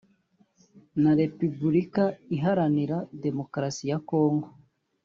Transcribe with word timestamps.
na 1.01 1.11
Repubulika 1.21 2.03
iharanira 2.35 2.97
Demokarasi 3.25 3.83
ya 3.91 3.97
Congo 4.09 4.47